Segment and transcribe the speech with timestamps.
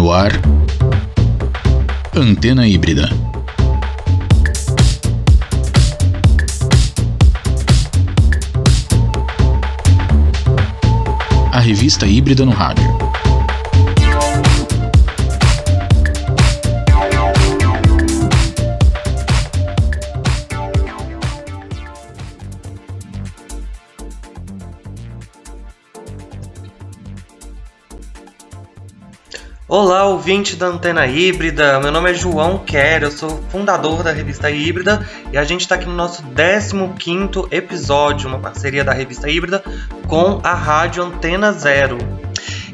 [0.00, 0.32] No ar,
[2.16, 3.10] Antena Híbrida.
[11.52, 13.09] A revista híbrida no rádio.
[29.72, 31.78] Olá, ouvinte da Antena Híbrida.
[31.78, 35.76] Meu nome é João Quer, eu sou fundador da revista Híbrida e a gente está
[35.76, 39.62] aqui no nosso 15 episódio, uma parceria da revista Híbrida
[40.08, 41.98] com a rádio Antena Zero.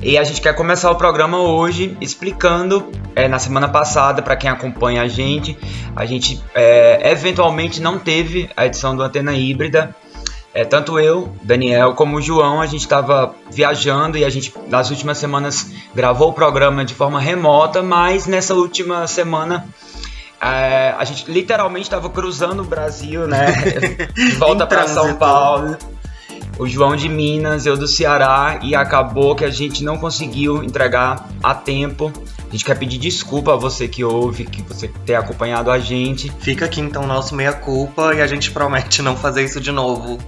[0.03, 4.49] E a gente quer começar o programa hoje explicando, é, na semana passada, para quem
[4.49, 5.55] acompanha a gente,
[5.95, 9.95] a gente é, eventualmente não teve a edição do Antena Híbrida
[10.57, 14.89] é, tanto eu, Daniel, como o João, a gente estava viajando e a gente, nas
[14.89, 19.69] últimas semanas, gravou o programa de forma remota, mas nessa última semana
[20.41, 23.53] é, a gente literalmente estava cruzando o Brasil, né?
[24.17, 25.77] De volta para São Paulo.
[26.59, 31.29] O João de Minas, eu do Ceará, e acabou que a gente não conseguiu entregar
[31.43, 32.11] a tempo
[32.49, 36.33] a gente quer pedir desculpa a você que ouve, que você tem acompanhado a gente.
[36.41, 40.19] Fica aqui então nosso meia-culpa e a gente promete não fazer isso de novo.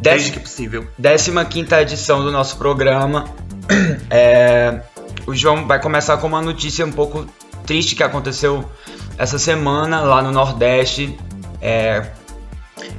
[0.00, 0.86] Desde que possível.
[0.98, 3.24] 15 edição do nosso programa.
[4.14, 4.82] É,
[5.26, 7.26] o João vai começar com uma notícia um pouco
[7.64, 8.68] triste que aconteceu
[9.16, 11.18] essa semana lá no Nordeste.
[11.60, 12.10] É,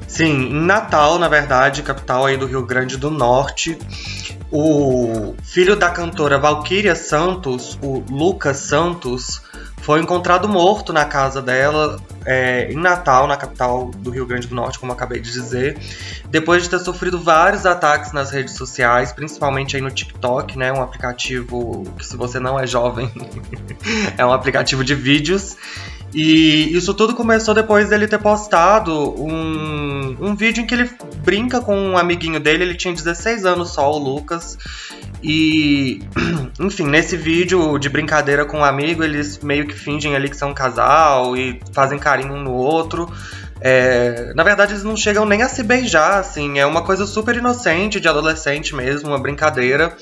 [0.07, 3.77] Sim, em Natal, na verdade, capital aí do Rio Grande do Norte,
[4.51, 9.41] o filho da cantora Valquíria Santos, o Lucas Santos,
[9.83, 14.55] foi encontrado morto na casa dela é, em Natal, na capital do Rio Grande do
[14.55, 15.77] Norte, como acabei de dizer,
[16.29, 20.81] depois de ter sofrido vários ataques nas redes sociais, principalmente aí no TikTok, né, um
[20.81, 23.11] aplicativo que se você não é jovem,
[24.17, 25.57] é um aplicativo de vídeos.
[26.13, 30.89] E isso tudo começou depois dele ter postado um, um vídeo em que ele
[31.23, 34.57] brinca com um amiguinho dele, ele tinha 16 anos só, o Lucas.
[35.23, 36.03] E,
[36.59, 40.51] enfim, nesse vídeo de brincadeira com um amigo, eles meio que fingem ali que são
[40.51, 43.11] um casal e fazem carinho um no outro.
[43.59, 47.35] É, na verdade, eles não chegam nem a se beijar, assim, é uma coisa super
[47.35, 49.95] inocente, de adolescente mesmo, uma brincadeira.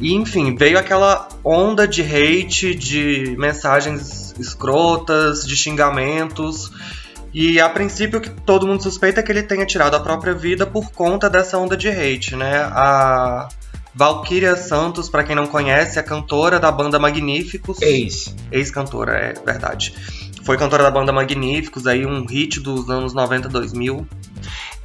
[0.00, 6.70] E enfim, veio aquela onda de hate, de mensagens escrotas, de xingamentos.
[7.32, 10.34] E a princípio o que todo mundo suspeita é que ele tenha tirado a própria
[10.34, 12.58] vida por conta dessa onda de hate, né?
[12.72, 13.48] A
[13.94, 17.80] Valkyria Santos, para quem não conhece, é cantora da banda Magníficos.
[17.80, 18.34] Ex.
[18.52, 19.94] Ex-cantora, é verdade.
[20.44, 24.06] Foi cantora da banda Magníficos, aí um hit dos anos 90, 2000.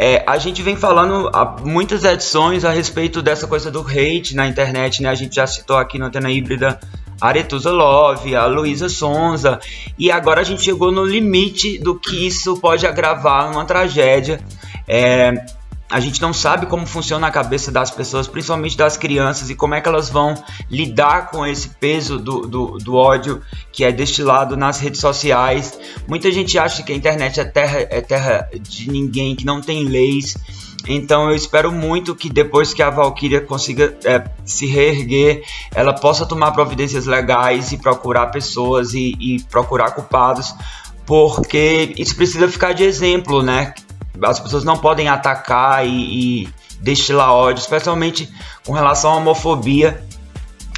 [0.03, 4.47] É, a gente vem falando há muitas edições a respeito dessa coisa do hate na
[4.47, 5.09] internet, né?
[5.09, 6.79] A gente já citou aqui no Antena Híbrida
[7.21, 9.59] a Love, a Luísa Sonza,
[9.99, 14.41] e agora a gente chegou no limite do que isso pode agravar numa tragédia.
[14.87, 15.33] É,
[15.91, 19.75] a gente não sabe como funciona a cabeça das pessoas, principalmente das crianças, e como
[19.75, 20.33] é que elas vão
[20.69, 23.41] lidar com esse peso do, do, do, ódio
[23.73, 25.77] que é destilado nas redes sociais.
[26.07, 29.83] Muita gente acha que a internet é terra, é terra de ninguém, que não tem
[29.83, 30.37] leis.
[30.87, 35.43] Então eu espero muito que depois que a Valkyria consiga é, se reerguer,
[35.75, 40.55] ela possa tomar providências legais e procurar pessoas e, e procurar culpados,
[41.05, 43.73] porque isso precisa ficar de exemplo, né?
[44.23, 46.49] As pessoas não podem atacar e, e
[46.81, 48.31] destilar ódio, especialmente
[48.65, 50.03] com relação à homofobia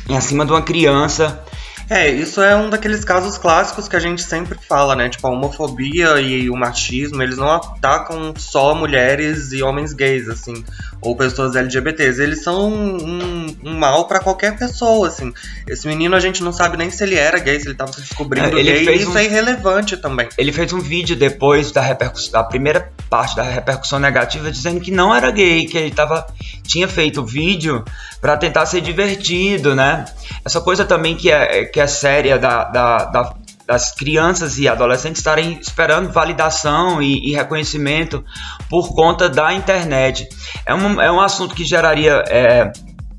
[0.07, 1.43] em acima de uma criança.
[1.89, 5.09] É, isso é um daqueles casos clássicos que a gente sempre fala, né?
[5.09, 10.63] Tipo, a homofobia e o machismo, eles não atacam só mulheres e homens gays, assim
[11.03, 12.21] ou pessoas LGBTs.
[12.21, 15.33] Eles são um, um mal para qualquer pessoa, assim.
[15.67, 18.01] Esse menino a gente não sabe nem se ele era gay, se ele tava se
[18.01, 20.27] descobrindo é, ele gay, fez isso um, é irrelevante também.
[20.37, 24.91] Ele fez um vídeo depois da repercussão, da primeira parte da repercussão negativa, dizendo que
[24.91, 26.25] não era gay, que ele tava,
[26.63, 27.83] tinha feito o vídeo
[28.21, 30.05] para tentar ser divertido, né?
[30.45, 33.35] Essa coisa também que é, que é séria da, da, da
[33.65, 38.23] das crianças e adolescentes estarem esperando validação e, e, reconhecimento
[38.69, 40.27] por conta da internet.
[40.65, 42.23] É um, é um assunto que geraria.
[42.27, 42.71] É,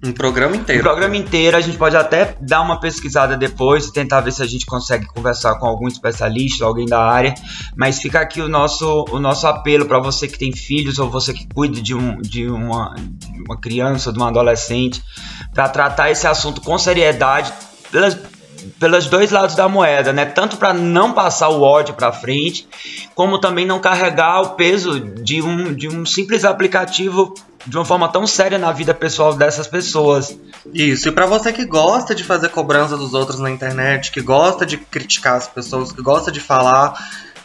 [0.04, 0.82] um programa inteiro.
[0.82, 1.56] Um programa inteiro.
[1.56, 5.54] A gente pode até dar uma pesquisada depois, tentar ver se a gente consegue conversar
[5.54, 7.34] com algum especialista, alguém da área.
[7.74, 11.32] Mas fica aqui o nosso, o nosso apelo para você que tem filhos ou você
[11.32, 15.02] que cuida de, um, de, uma, de uma criança, de um adolescente,
[15.54, 17.50] para tratar esse assunto com seriedade
[17.90, 18.18] pelas,
[18.78, 20.24] pelos dois lados da moeda, né?
[20.24, 22.66] Tanto para não passar o ódio para frente,
[23.14, 27.34] como também não carregar o peso de um, de um simples aplicativo
[27.66, 30.36] de uma forma tão séria na vida pessoal dessas pessoas.
[30.72, 34.66] Isso, e para você que gosta de fazer cobrança dos outros na internet, que gosta
[34.66, 36.94] de criticar as pessoas, que gosta de falar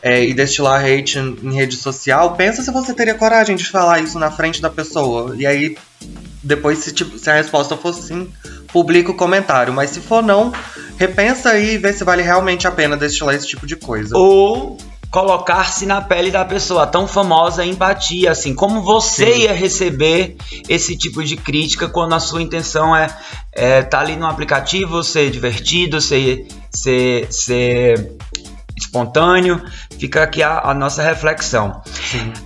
[0.01, 3.99] é, e destilar hate em, em rede social, pensa se você teria coragem de falar
[3.99, 5.35] isso na frente da pessoa.
[5.37, 5.77] E aí,
[6.43, 8.31] depois, se, tipo, se a resposta for sim,
[8.71, 9.73] publica o comentário.
[9.73, 10.53] Mas se for não,
[10.97, 14.17] repensa aí e vê se vale realmente a pena destilar esse tipo de coisa.
[14.17, 14.77] Ou
[15.11, 19.39] colocar-se na pele da pessoa, tão famosa empatia, assim, como você Sim.
[19.41, 20.35] ia receber
[20.67, 23.07] esse tipo de crítica quando a sua intenção é,
[23.51, 28.11] é tá ali no aplicativo, ser divertido, ser, ser, ser
[28.79, 29.61] espontâneo.
[29.99, 31.81] Fica aqui a, a nossa reflexão.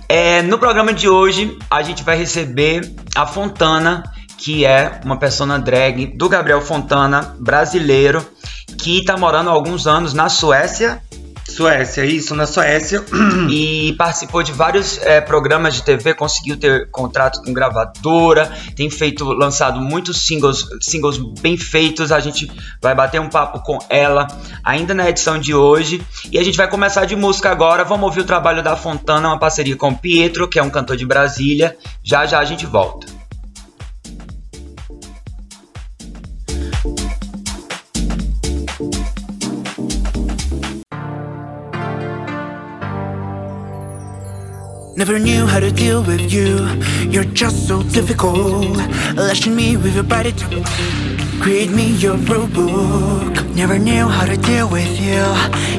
[0.08, 4.02] É, no programa de hoje, a gente vai receber a Fontana,
[4.36, 8.24] que é uma persona drag do Gabriel Fontana, brasileiro,
[8.78, 11.02] que está morando há alguns anos na Suécia
[11.54, 13.04] Suécia, isso, na Suécia.
[13.50, 19.24] E participou de vários é, programas de TV, conseguiu ter contrato com gravadora, tem feito,
[19.24, 22.10] lançado muitos singles, singles bem feitos.
[22.10, 24.26] A gente vai bater um papo com ela
[24.64, 26.02] ainda na edição de hoje.
[26.32, 27.84] E a gente vai começar de música agora.
[27.84, 31.06] Vamos ouvir o trabalho da Fontana, uma parceria com Pietro, que é um cantor de
[31.06, 31.76] Brasília.
[32.02, 33.13] Já já a gente volta.
[45.06, 46.66] Never knew how to deal with you.
[47.10, 48.78] You're just so difficult.
[49.14, 50.64] Lashing me with your body to
[51.42, 53.44] create me your rule book.
[53.54, 55.22] Never knew how to deal with you.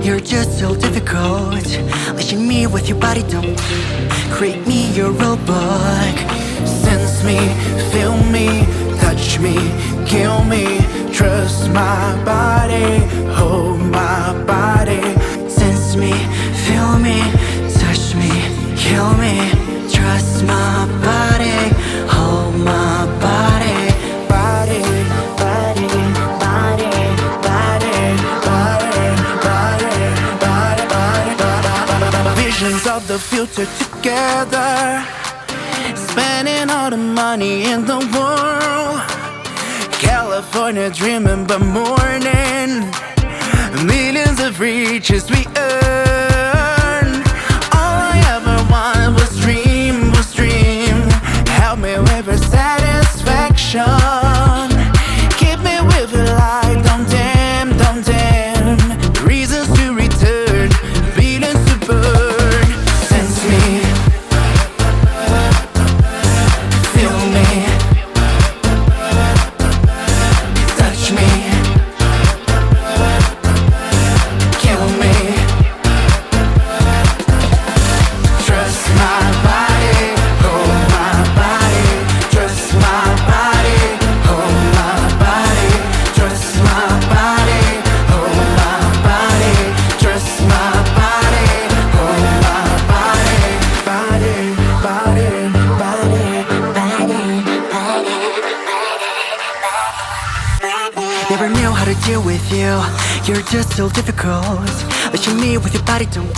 [0.04, 1.66] You're just so difficult.
[2.14, 3.42] Lashing me with your body to
[4.30, 6.16] create me your rule book.
[6.84, 7.40] Sense me,
[7.92, 8.48] feel me,
[9.00, 9.56] touch me,
[10.06, 10.78] kill me.
[11.12, 13.00] Trust my body,
[13.34, 15.02] hold my body.
[15.50, 16.14] Sense me,
[16.68, 17.45] feel me, me
[18.96, 19.36] kill me
[19.96, 21.60] Trust my body
[22.14, 23.80] Hold my body
[24.36, 24.82] Body,
[25.44, 25.90] body,
[26.44, 26.92] body
[27.48, 28.02] Body,
[28.48, 28.88] body,
[29.38, 29.92] body
[30.44, 34.74] Body, body, body Visions of the future together
[36.08, 39.00] Spending all the money in the world
[40.08, 42.70] California dreaming but morning
[43.86, 46.25] Millions of riches we earn
[53.56, 54.25] action.
[103.56, 104.68] Just so difficult.
[105.14, 106.30] Lashing me with your body don't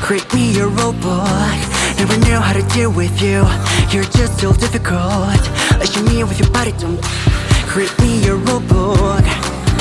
[0.00, 1.58] Create me a robot.
[1.98, 3.42] Never knew how to deal with you.
[3.90, 5.40] You're just so difficult.
[5.80, 7.02] Lashing me with your body don't
[7.66, 9.24] Create me a robot.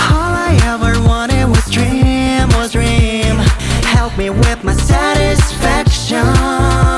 [0.10, 3.36] All I ever wanted was dream, was dream.
[3.96, 6.93] Help me with my satisfaction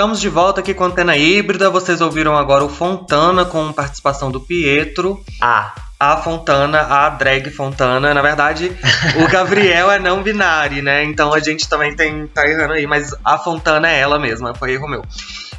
[0.00, 1.68] Estamos de volta aqui com a Antena Híbrida.
[1.68, 5.22] Vocês ouviram agora o Fontana com participação do Pietro.
[5.42, 8.14] Ah, A Fontana, a drag Fontana.
[8.14, 8.72] Na verdade,
[9.22, 11.04] o Gabriel é não binário, né?
[11.04, 14.72] Então a gente também tem, tá errando aí, mas a Fontana é ela mesma, foi
[14.72, 15.02] erro meu.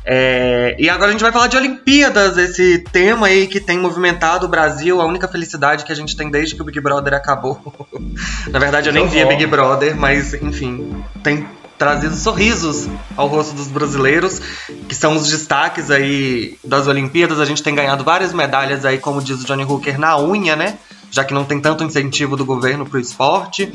[0.03, 4.48] É, e agora a gente vai falar de Olimpíadas, esse tema aí que tem movimentado
[4.48, 7.62] o Brasil, a única felicidade que a gente tem desde que o Big Brother acabou.
[8.50, 11.48] Na verdade, eu nem via Big Brother, mas enfim, tem
[11.81, 14.39] trazido sorrisos ao rosto dos brasileiros,
[14.88, 17.39] que são os destaques aí das Olimpíadas.
[17.39, 20.77] A gente tem ganhado várias medalhas aí, como diz o Johnny Hooker, na unha, né?
[21.09, 23.69] já que não tem tanto incentivo do governo para o esporte.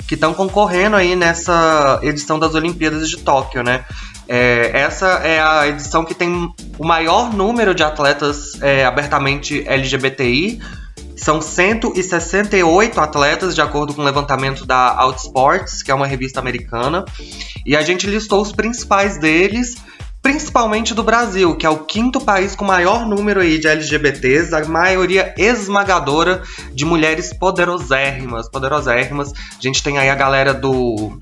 [0.06, 3.84] que estão concorrendo aí nessa edição das Olimpíadas de Tóquio, né?
[4.28, 10.60] É, essa é a edição que tem o maior número de atletas é, abertamente LGBTI,
[11.16, 17.04] são 168 atletas, de acordo com o levantamento da Outsports, que é uma revista americana.
[17.64, 19.76] E a gente listou os principais deles,
[20.20, 24.64] principalmente do Brasil, que é o quinto país com maior número aí de LGBTs, a
[24.64, 29.32] maioria esmagadora de mulheres poderosérrimas, poderosérrimas.
[29.32, 31.16] A gente tem aí a galera do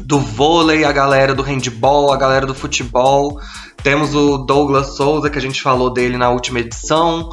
[0.00, 3.40] do vôlei, a galera do handball, a galera do futebol.
[3.82, 7.30] Temos o Douglas Souza, que a gente falou dele na última edição.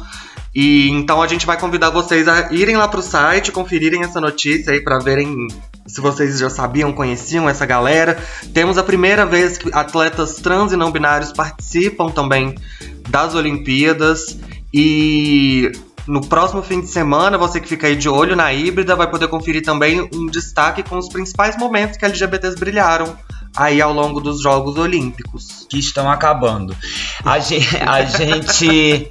[0.54, 4.72] E então a gente vai convidar vocês a irem lá pro site, conferirem essa notícia
[4.72, 5.46] aí para verem
[5.86, 8.18] se vocês já sabiam, conheciam essa galera.
[8.52, 12.56] Temos a primeira vez que atletas trans e não binários participam também
[13.08, 14.38] das Olimpíadas
[14.72, 15.70] e
[16.06, 19.28] no próximo fim de semana, você que fica aí de olho na híbrida vai poder
[19.28, 23.16] conferir também um destaque com os principais momentos que LGBTs brilharam
[23.56, 25.66] aí ao longo dos Jogos Olímpicos.
[25.68, 26.74] Que estão acabando.
[27.24, 29.10] A gente, a gente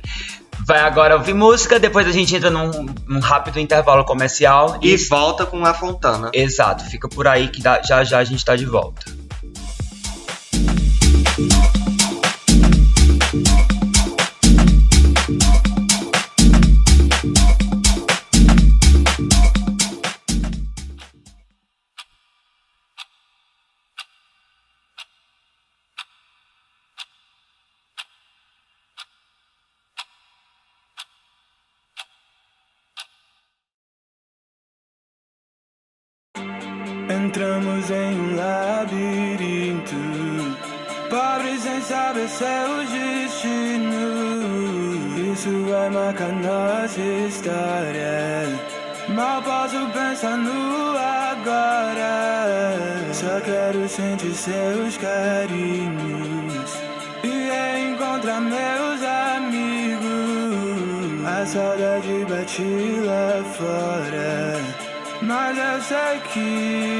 [0.66, 4.78] vai agora ouvir música, depois a gente entra num, num rápido intervalo comercial.
[4.82, 6.30] E, e, volta com a Fontana.
[6.34, 9.06] Exato, fica por aí que dá, já já a gente tá de volta.
[65.90, 66.99] take it.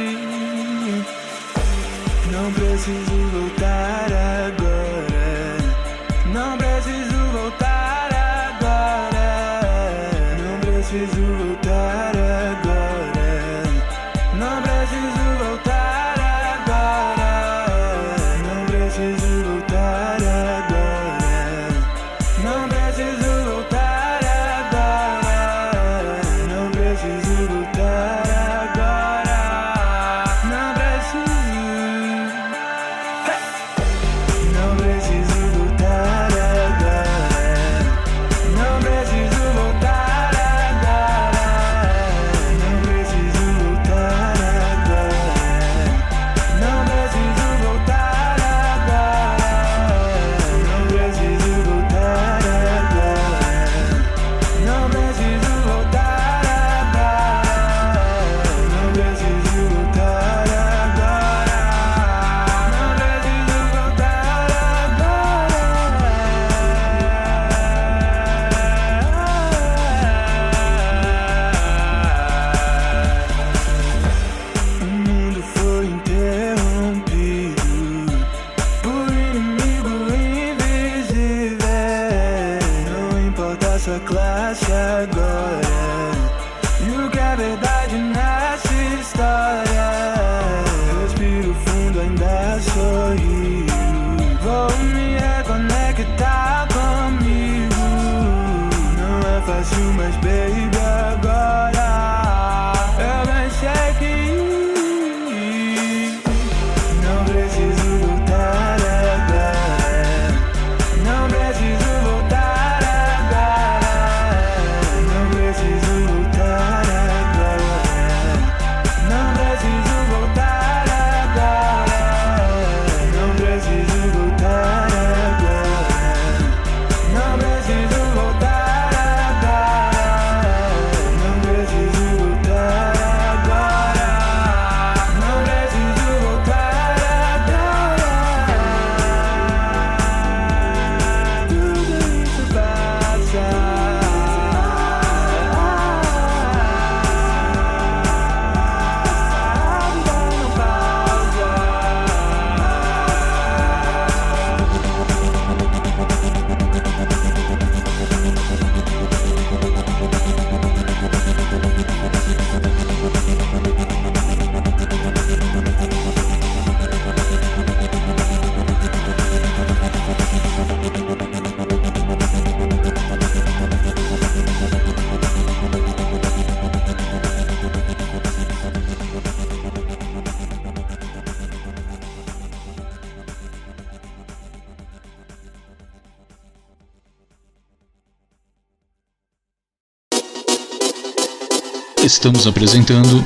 [192.10, 193.24] Estamos apresentando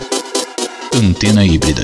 [0.93, 1.83] Antena Híbrida.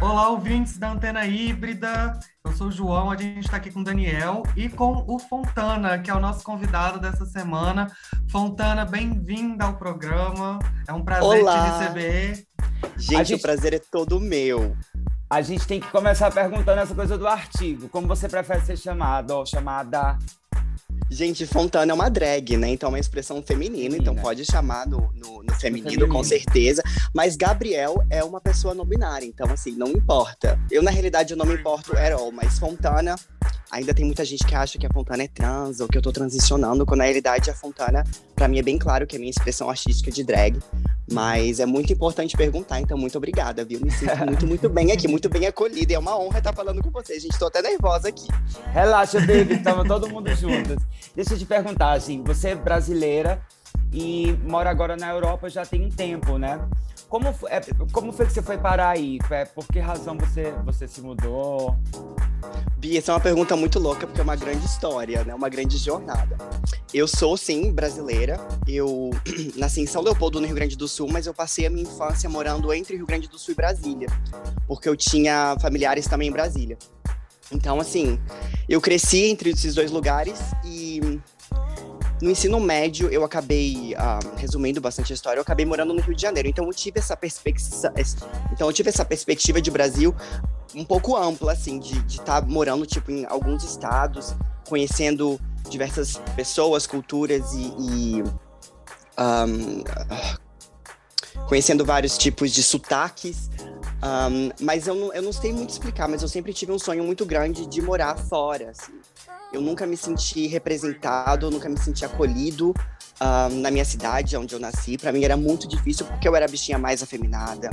[0.00, 2.18] Olá, ouvintes da Antena Híbrida.
[2.44, 5.98] Eu sou o João, a gente está aqui com o Daniel e com o Fontana,
[5.98, 7.90] que é o nosso convidado dessa semana.
[8.30, 10.58] Fontana, bem-vinda ao programa.
[10.86, 11.64] É um prazer Olá.
[11.64, 12.44] te receber.
[12.96, 14.76] Gente, gente- o prazer é todo meu.
[15.28, 17.88] A gente tem que começar perguntando essa coisa do artigo.
[17.88, 20.16] Como você prefere ser chamado ou chamada?
[21.10, 22.68] Gente, Fontana é uma drag, né?
[22.68, 26.08] Então é uma expressão feminina, então pode chamar no, no, no feminino, feminino.
[26.08, 26.82] com certeza.
[27.14, 30.60] Mas Gabriel é uma pessoa não binária, então assim, não importa.
[30.70, 33.16] Eu, na realidade, eu não me importo at all, mas Fontana,
[33.70, 36.12] ainda tem muita gente que acha que a Fontana é trans ou que eu tô
[36.12, 39.68] transicionando, quando na realidade a Fontana, pra mim, é bem claro que é minha expressão
[39.68, 40.58] artística de drag.
[41.10, 43.80] Mas é muito importante perguntar, então muito obrigada, viu?
[43.80, 45.92] Me sinto muito, muito bem aqui, muito bem acolhida.
[45.92, 47.38] E é uma honra estar falando com vocês, gente.
[47.38, 48.26] Tô até nervosa aqui.
[48.72, 50.76] Relaxa, baby, estamos todo mundo juntos.
[51.14, 53.40] Deixa eu te perguntar, assim, você é brasileira
[53.92, 56.60] e mora agora na Europa já tem um tempo, né?
[57.08, 59.18] Como, é, como foi que você foi parar aí?
[59.30, 61.74] É, por que razão você, você se mudou?
[62.76, 65.34] Bia, essa é uma pergunta muito louca, porque é uma grande história, né?
[65.34, 66.36] Uma grande jornada.
[66.92, 68.38] Eu sou, sim, brasileira.
[68.66, 69.10] Eu
[69.56, 72.28] nasci em São Leopoldo, no Rio Grande do Sul, mas eu passei a minha infância
[72.28, 74.08] morando entre Rio Grande do Sul e Brasília,
[74.66, 76.76] porque eu tinha familiares também em Brasília.
[77.50, 78.20] Então, assim,
[78.68, 81.18] eu cresci entre esses dois lugares e
[82.20, 86.14] no ensino médio eu acabei, ah, resumindo bastante a história, eu acabei morando no Rio
[86.14, 86.48] de Janeiro.
[86.48, 87.92] Então eu tive essa perspectiva,
[88.52, 90.14] então eu tive essa perspectiva de Brasil
[90.74, 94.34] um pouco ampla, assim, de estar morando, tipo, em alguns estados,
[94.68, 97.72] conhecendo diversas pessoas, culturas e...
[97.78, 98.24] e,
[99.16, 99.46] ah,
[101.46, 103.50] conhecendo vários tipos de sotaques.
[104.02, 107.02] ahn, mas eu não, eu não sei muito explicar, mas eu sempre tive um sonho
[107.02, 108.92] muito grande de morar fora, assim.
[109.50, 112.74] Eu nunca me senti representado, nunca me senti acolhido
[113.18, 114.98] ahn, na minha cidade, onde eu nasci.
[114.98, 117.70] Pra mim era muito difícil, porque eu era a bichinha mais afeminada.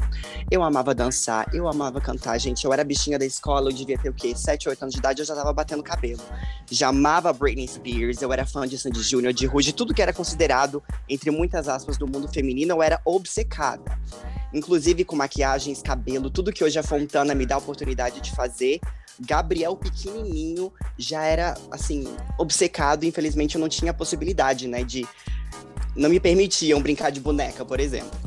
[0.49, 2.63] Eu amava dançar, eu amava cantar, gente.
[2.63, 4.33] Eu era a bichinha da escola, eu devia ter o quê?
[4.33, 6.21] 7, 8 anos de idade, eu já tava batendo cabelo.
[6.71, 10.13] Já amava Britney Spears, eu era fã de Sandy Júnior, de Rouge, tudo que era
[10.13, 13.99] considerado, entre muitas aspas, do mundo feminino, eu era obcecada.
[14.53, 18.79] Inclusive com maquiagens, cabelo, tudo que hoje a Fontana me dá a oportunidade de fazer.
[19.19, 22.05] Gabriel pequenininho já era, assim,
[22.37, 23.05] obcecado.
[23.05, 25.07] Infelizmente eu não tinha a possibilidade, né, de...
[25.95, 28.19] Não me permitiam brincar de boneca, por exemplo.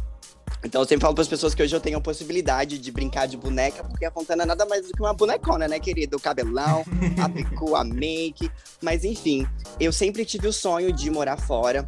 [0.64, 3.26] Então eu sempre falo para as pessoas que hoje eu tenho a possibilidade de brincar
[3.26, 6.16] de boneca, porque a Fontana é nada mais do que uma bonecona, né, querido?
[6.16, 6.84] O cabelão,
[7.22, 8.50] a pecu, a make.
[8.82, 9.46] Mas enfim,
[9.78, 11.86] eu sempre tive o sonho de morar fora.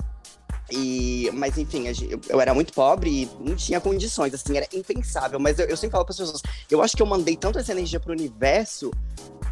[0.71, 1.85] E, mas enfim,
[2.29, 5.41] eu, era muito pobre e não tinha condições, assim, era impensável.
[5.41, 7.73] Mas eu, eu sempre falo para as pessoas, eu acho que eu mandei tanto essa
[7.73, 8.91] energia pro universo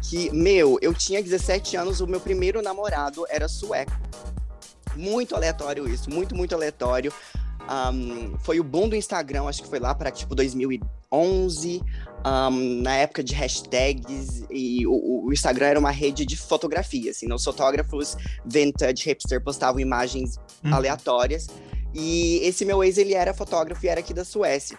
[0.01, 3.91] que, meu, eu tinha 17 anos, o meu primeiro namorado era sueco.
[4.95, 7.13] Muito aleatório isso, muito, muito aleatório.
[7.67, 11.83] Ahn, foi o boom do Instagram, acho que foi lá para tipo 2011,
[12.23, 17.31] ahn, na época de hashtags, e o, o Instagram era uma rede de fotografia, assim,
[17.31, 20.73] os fotógrafos vintage, hipster, postavam imagens Hum.
[20.73, 21.47] aleatórias.
[21.93, 24.77] E esse meu ex, ele era fotógrafo e era aqui da Suécia.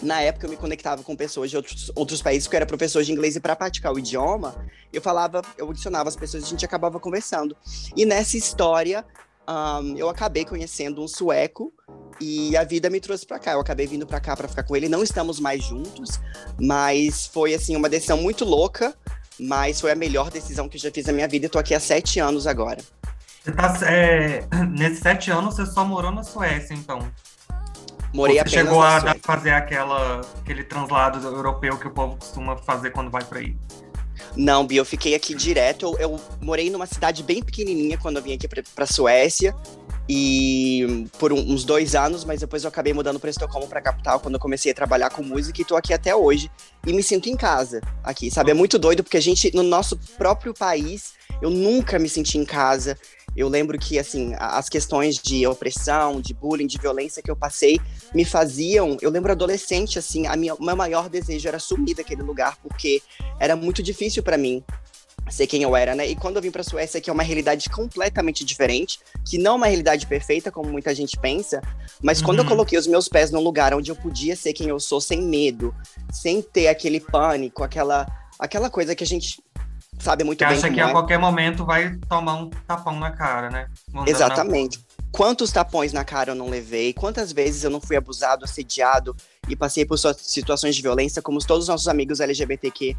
[0.00, 3.04] Na época, eu me conectava com pessoas de outros, outros países, porque eu era professor
[3.04, 4.54] de inglês e para praticar o idioma,
[4.92, 7.56] eu falava, eu adicionava as pessoas e a gente acabava conversando.
[7.96, 9.04] E nessa história,
[9.52, 11.72] ahn, eu acabei conhecendo um sueco
[12.20, 13.52] e a vida me trouxe para cá.
[13.52, 14.88] Eu acabei vindo para cá para ficar com ele.
[14.88, 16.20] Não estamos mais juntos,
[16.60, 18.94] mas foi assim uma decisão muito louca.
[19.40, 21.46] Mas foi a melhor decisão que eu já fiz na minha vida.
[21.46, 22.78] e tô aqui há sete anos agora.
[23.42, 27.00] Você tá, é, nesses sete anos, você só morou na Suécia, então.
[28.14, 32.90] Morei você apenas chegou a fazer aquela, aquele translado europeu que o povo costuma fazer
[32.90, 33.56] quando vai pra aí.
[34.36, 35.86] Não, Bia, eu fiquei aqui direto.
[35.98, 39.54] Eu, eu morei numa cidade bem pequenininha quando eu vim aqui pra, pra Suécia.
[40.08, 44.34] E por uns dois anos, mas depois eu acabei mudando pra Estocolmo, pra capital, quando
[44.34, 46.50] eu comecei a trabalhar com música e tô aqui até hoje.
[46.86, 48.50] E me sinto em casa aqui, sabe?
[48.50, 52.44] É muito doido, porque a gente, no nosso próprio país, eu nunca me senti em
[52.44, 52.98] casa.
[53.34, 57.36] Eu lembro que, assim, a- as questões de opressão, de bullying, de violência que eu
[57.36, 57.80] passei
[58.14, 58.98] me faziam.
[59.00, 63.00] Eu lembro adolescente, assim, a minha, meu maior desejo era sumir daquele lugar, porque
[63.40, 64.62] era muito difícil pra mim
[65.30, 66.06] ser quem eu era, né?
[66.06, 69.56] E quando eu vim pra Suécia, que é uma realidade completamente diferente, que não é
[69.56, 71.62] uma realidade perfeita, como muita gente pensa,
[72.02, 72.50] mas quando eu Uhum.
[72.50, 75.74] coloquei os meus pés num lugar onde eu podia ser quem eu sou sem medo,
[76.12, 78.06] sem ter aquele pânico, aquela,
[78.38, 79.42] aquela coisa que a gente
[79.98, 80.82] sabe muito que bem acha que é.
[80.82, 83.68] a qualquer momento vai tomar um tapão na cara, né?
[83.90, 84.80] Andando na Exatamente.
[85.12, 86.92] Quantos tapões na cara eu não levei?
[86.92, 89.14] Quantas vezes eu não fui abusado, assediado
[89.52, 92.96] e passei por situações de violência, como todos os nossos amigos LGBTQ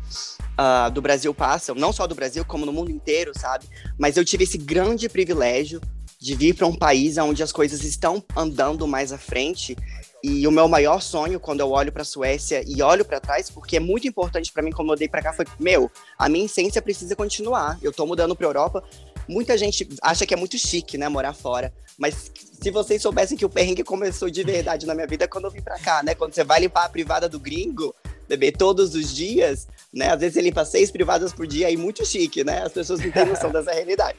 [0.58, 3.66] ah, do Brasil passam, não só do Brasil, como no mundo inteiro, sabe?
[3.98, 5.82] Mas eu tive esse grande privilégio
[6.24, 9.76] de vir para um país onde as coisas estão andando mais à frente.
[10.24, 13.50] E o meu maior sonho, quando eu olho para a Suécia e olho para trás,
[13.50, 16.46] porque é muito importante para mim, como eu dei para cá, foi: meu, a minha
[16.46, 17.78] essência precisa continuar.
[17.82, 18.82] Eu tô mudando para Europa.
[19.28, 21.74] Muita gente acha que é muito chique, né, morar fora.
[21.98, 22.32] Mas
[22.62, 25.62] se vocês soubessem que o perrengue começou de verdade na minha vida quando eu vim
[25.62, 26.16] pra cá, né?
[26.16, 27.94] Quando você vai limpar a privada do gringo,
[28.28, 30.12] beber todos os dias, né?
[30.12, 32.64] Às vezes você limpa seis privadas por dia, aí muito chique, né?
[32.64, 34.18] As pessoas não têm noção dessa realidade.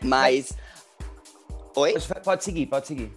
[0.00, 0.52] Mas.
[1.76, 1.92] Oi?
[1.92, 3.12] Pode, pode seguir, pode seguir.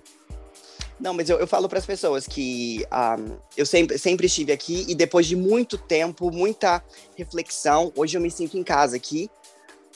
[1.01, 4.85] Não, mas eu, eu falo para as pessoas que um, eu sempre, sempre estive aqui
[4.87, 6.83] e depois de muito tempo, muita
[7.17, 9.27] reflexão, hoje eu me sinto em casa aqui.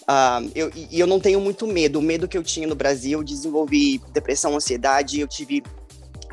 [0.07, 1.99] Um, eu, e eu não tenho muito medo.
[1.99, 5.63] O medo que eu tinha no Brasil, eu desenvolvi depressão, ansiedade, eu tive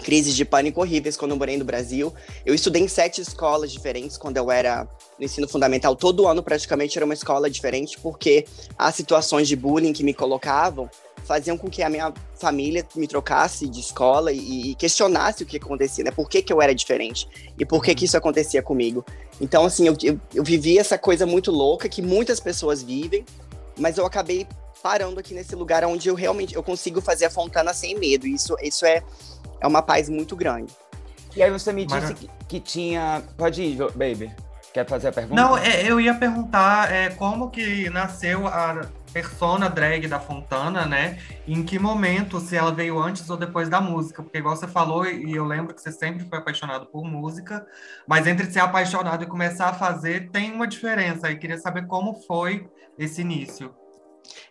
[0.02, 2.12] crises de pânico horríveis quando eu morei no Brasil.
[2.44, 4.86] Eu estudei em sete escolas diferentes quando eu era
[5.18, 5.96] no ensino fundamental.
[5.96, 8.44] Todo ano, praticamente, era uma escola diferente, porque
[8.76, 10.90] as situações de bullying que me colocavam
[11.24, 15.56] faziam com que a minha família me trocasse de escola e, e questionasse o que
[15.56, 16.10] acontecia, né?
[16.10, 19.04] Por que, que eu era diferente e por que, que isso acontecia comigo.
[19.40, 23.24] Então, assim, eu, eu, eu vivi essa coisa muito louca que muitas pessoas vivem,
[23.78, 24.46] mas eu acabei
[24.82, 28.26] parando aqui nesse lugar onde eu realmente eu consigo fazer a Fontana sem medo.
[28.26, 29.02] Isso, isso é,
[29.60, 30.72] é uma paz muito grande.
[31.34, 33.22] E aí você me disse que, que tinha.
[33.36, 34.34] Pode ir, baby.
[34.72, 35.40] Quer fazer a pergunta?
[35.40, 41.18] Não, é, eu ia perguntar é, como que nasceu a persona drag da Fontana, né?
[41.46, 44.22] Em que momento, se ela veio antes ou depois da música?
[44.22, 47.66] Porque igual você falou, e eu lembro que você sempre foi apaixonado por música,
[48.06, 51.30] mas entre ser apaixonado e começar a fazer tem uma diferença.
[51.30, 52.66] E queria saber como foi
[52.98, 53.74] esse início.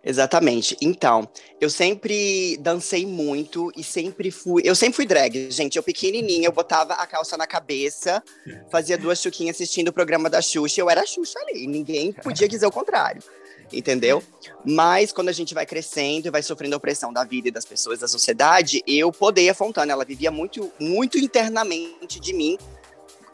[0.03, 0.75] Exatamente.
[0.81, 1.27] Então,
[1.59, 4.63] eu sempre dancei muito e sempre fui.
[4.65, 5.75] Eu sempre fui drag, gente.
[5.77, 8.21] Eu pequenininha, eu botava a calça na cabeça,
[8.71, 10.81] fazia duas chuquinhas assistindo o programa da Xuxa.
[10.81, 11.67] Eu era Xuxa ali.
[11.67, 13.21] Ninguém podia dizer o contrário.
[13.71, 14.21] Entendeu?
[14.65, 17.63] Mas quando a gente vai crescendo e vai sofrendo a opressão da vida e das
[17.63, 19.93] pessoas da sociedade, eu podei a Fontana.
[19.93, 22.57] Ela vivia muito, muito internamente de mim,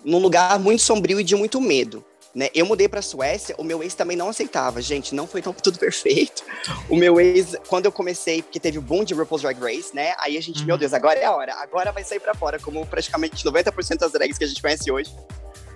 [0.05, 2.05] num lugar muito sombrio e de muito medo.
[2.37, 2.49] Né?
[2.53, 4.79] Eu mudei pra Suécia, o meu ex também não aceitava.
[4.79, 6.43] Gente, não foi tão tudo perfeito.
[6.87, 10.13] O meu ex, quando eu comecei, porque teve o boom de RuPaul's Drag Race, né?
[10.19, 11.55] Aí a gente, meu Deus, agora é a hora.
[11.55, 15.11] Agora vai sair pra fora, como praticamente 90% das drags que a gente conhece hoje.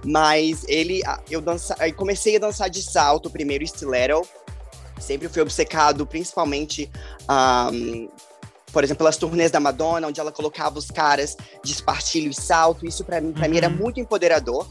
[0.05, 4.21] Mas ele, eu dança, aí comecei a dançar de salto primeiro, stiletto.
[4.99, 6.91] Sempre fui obcecado, principalmente,
[7.27, 8.07] ahm,
[8.71, 12.85] por exemplo, pelas turnês da Madonna, onde ela colocava os caras de espartilho e salto.
[12.85, 13.77] Isso pra mim, pra mim era Uhum.
[13.77, 14.67] muito empoderador.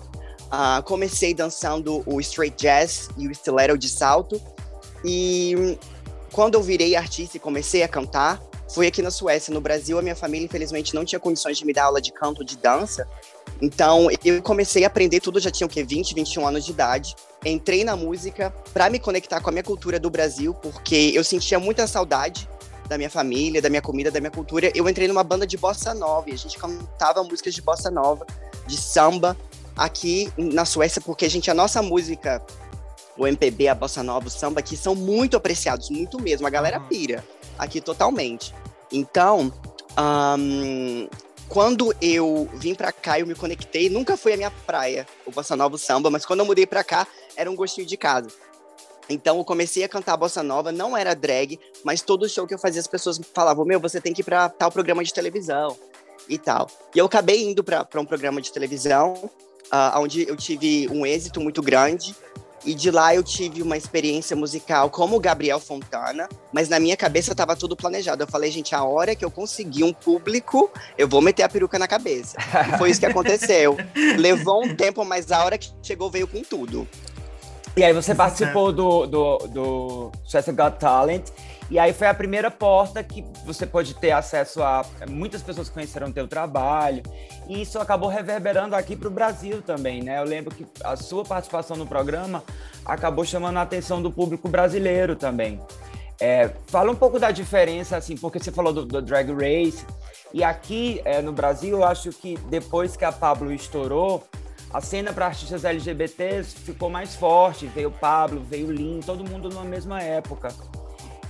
[0.51, 4.41] Ah, comecei dançando o straight jazz e o stiletto de salto.
[5.05, 5.79] E
[6.33, 9.53] quando eu virei artista e comecei a cantar, foi aqui na Suécia.
[9.53, 12.45] No Brasil, a minha família, infelizmente, não tinha condições de me dar aula de canto,
[12.45, 13.07] de dança.
[13.61, 15.83] Então, eu comecei a aprender tudo, já tinha o quê?
[15.83, 17.15] 20, 21 anos de idade.
[17.45, 21.59] Entrei na música para me conectar com a minha cultura do Brasil, porque eu sentia
[21.59, 22.49] muita saudade
[22.89, 24.71] da minha família, da minha comida, da minha cultura.
[24.75, 28.27] Eu entrei numa banda de bossa nova e a gente cantava músicas de bossa nova,
[28.67, 29.37] de samba,
[29.81, 32.43] aqui na Suécia, porque, gente, a nossa música,
[33.17, 36.47] o MPB, a bossa nova, o samba aqui são muito apreciados, muito mesmo.
[36.47, 36.87] A galera Uhum.
[36.87, 37.25] pira
[37.59, 38.55] aqui totalmente.
[38.93, 39.51] Então,
[39.97, 41.09] ahn,
[41.49, 43.89] quando eu vim pra cá, eu me conectei.
[43.89, 46.85] Nunca foi a minha praia, o bossa nova, o samba, mas quando eu mudei pra
[46.85, 48.29] cá, era um gostinho de casa.
[49.09, 52.59] Então eu comecei a cantar bossa nova, não era drag, mas todo show que eu
[52.59, 55.77] fazia as pessoas falavam: "Meu, você tem que ir pra tal programa de televisão"
[56.29, 56.69] e tal.
[56.95, 59.29] E eu acabei indo pra um programa de televisão,
[59.71, 62.15] ah, onde eu tive um êxito muito grande.
[62.65, 66.95] E de lá eu tive uma experiência musical como o Gabriel Fontana, mas na minha
[66.95, 68.23] cabeça tava tudo planejado.
[68.23, 71.79] Eu falei, gente, a hora que eu conseguir um público, eu vou meter a peruca
[71.79, 72.37] na cabeça.
[72.69, 73.79] E foi isso que aconteceu.
[74.19, 76.87] Levou um tempo, mas a hora que chegou veio com tudo.
[77.77, 81.29] E aí você participou do, do, do Suécia Got Talent.
[81.71, 86.09] E aí foi a primeira porta que você pôde ter acesso a muitas pessoas conheceram
[86.09, 87.01] o teu trabalho.
[87.49, 90.19] E isso acabou reverberando aqui para o Brasil também, né?
[90.19, 92.43] Eu lembro que a sua participação no programa
[92.85, 95.61] acabou chamando a atenção do público brasileiro também.
[96.21, 99.87] É, fala um pouco da diferença, assim, porque você falou do, do Drag Race.
[100.35, 104.25] E aqui é, no Brasil, eu acho que depois que a Pablo estourou,
[104.73, 107.67] a cena para artistas LGBTs ficou mais forte.
[107.67, 110.49] Veio Pablo, veio Lin, todo mundo na mesma época.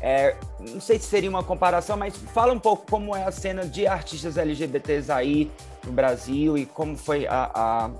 [0.02, 3.66] É, não sei se seria uma comparação, mas fala um pouco como é a cena
[3.66, 5.50] de artistas LGBTs aí
[5.84, 7.90] no Brasil e como foi a, a,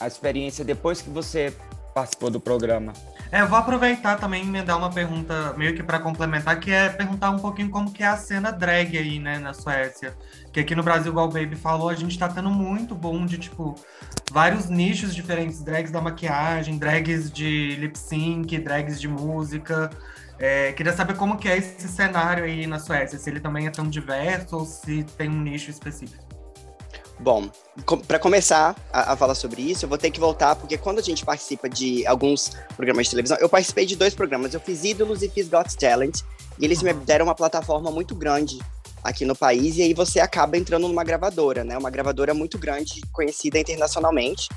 [0.00, 1.54] a experiência depois que você
[1.94, 2.92] participou do programa.
[3.32, 6.88] É, eu vou aproveitar também e emendar uma pergunta meio que para complementar, que é
[6.88, 10.14] perguntar um pouquinho como que é a cena drag aí, né, na Suécia.
[10.52, 13.38] Que aqui no Brasil, igual o Baby falou, a gente tá tendo muito boom de,
[13.38, 13.74] tipo,
[14.30, 19.90] vários nichos diferentes, drags da maquiagem, drags de lip sync, drags de música.
[20.38, 23.70] É, queria saber como que é esse cenário aí na Suécia, se ele também é
[23.70, 26.24] tão diverso ou se tem um nicho específico.
[27.18, 27.48] Bom,
[27.86, 30.98] com, para começar a, a, falar sobre isso, eu vou ter que voltar, porque quando
[30.98, 34.52] a gente participa de alguns programas de televisão, eu participei de dois programas.
[34.52, 36.20] Eu fiz Ídolos e fiz Got Talent,
[36.58, 38.58] e eles me deram uma plataforma muito grande
[39.02, 41.78] aqui no país, e aí você acaba entrando numa gravadora, né?
[41.78, 44.48] Uma gravadora muito grande, conhecida internacionalmente.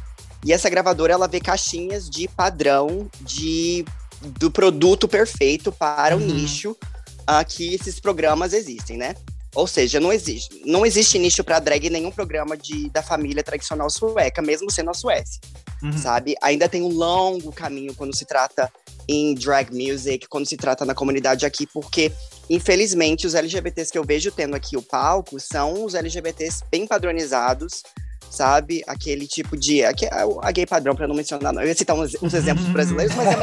[0.43, 3.85] E essa gravadora, ela vê caixinhas de padrão de,
[4.21, 6.23] do produto perfeito para uhum.
[6.23, 9.15] o nicho uh, que esses programas existem, né?
[9.55, 13.43] Ou seja, não existe, não existe nicho para drag em nenhum programa de, da família
[13.43, 15.41] tradicional sueca, mesmo sendo a Suécia,
[15.81, 15.97] uhum.
[15.97, 16.35] sabe?
[16.41, 18.71] Ainda tem um longo caminho quando se trata
[19.07, 22.11] em drag music, quando se trata na comunidade aqui, porque
[22.47, 27.81] infelizmente os LGBTs que eu vejo tendo aqui o palco são os LGBTs bem padronizados,
[28.29, 28.83] sabe?
[28.87, 29.83] Aquele tipo de.
[29.83, 31.61] Aqui, a, a gay padrão, para não mencionar, não.
[31.61, 33.37] Eu ia citar uns, uns exemplos brasileiros, mas é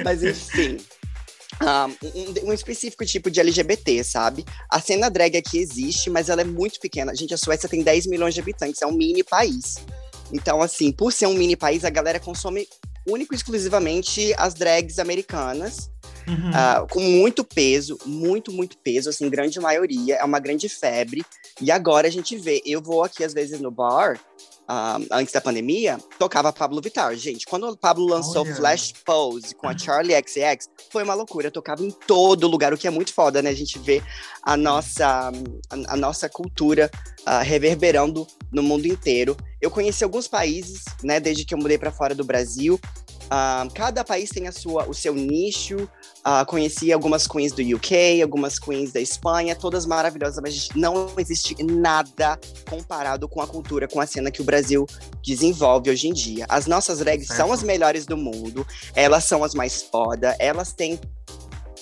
[0.04, 0.78] Mas enfim
[1.62, 4.44] um, um, específico tipo de LGBT, sabe?
[4.68, 7.14] A cena drag aqui existe, mas ela é muito pequena.
[7.14, 9.76] Gente, a Suécia tem 10 milhões de habitantes, é um mini país.
[10.32, 12.66] Então, assim, por ser um mini país, a galera consome
[13.06, 15.90] único e exclusivamente as drags americanas.
[16.28, 16.50] Uhum.
[16.50, 21.24] Uh, com muito peso, muito, muito peso, assim, grande maioria, é uma grande febre.
[21.60, 24.18] E agora a gente vê, eu vou aqui às vezes no bar,
[24.70, 27.14] uh, antes da pandemia, tocava Pablo Vittar.
[27.16, 28.54] Gente, quando o Pablo lançou Olha.
[28.54, 31.50] Flash Pose com a Charlie XX, foi uma loucura.
[31.50, 33.50] Tocava em todo lugar, o que é muito foda, né?
[33.50, 34.02] A gente vê
[34.42, 39.36] a nossa, a, a nossa cultura uh, reverberando no mundo inteiro.
[39.60, 42.80] Eu conheci alguns países, né, desde que eu mudei para fora do Brasil.
[43.30, 45.88] Uh, cada país tem a sua, o seu nicho.
[46.20, 51.56] Uh, conheci algumas queens do UK, algumas queens da Espanha, todas maravilhosas, mas não existe
[51.62, 52.38] nada
[52.68, 54.84] comparado com a cultura, com a cena que o Brasil
[55.22, 56.44] desenvolve hoje em dia.
[56.48, 60.98] As nossas drags são as melhores do mundo, elas são as mais foda, elas têm